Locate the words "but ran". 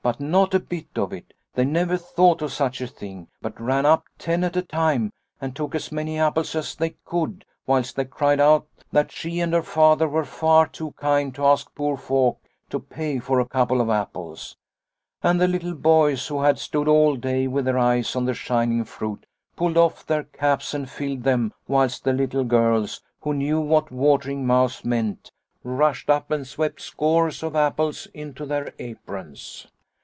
3.42-3.84